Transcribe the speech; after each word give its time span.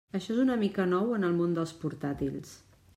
Això 0.19 0.29
és 0.35 0.39
una 0.43 0.55
mica 0.61 0.85
nou 0.95 1.13
en 1.19 1.29
el 1.29 1.37
món 1.43 1.55
dels 1.59 1.77
portàtils. 1.85 2.61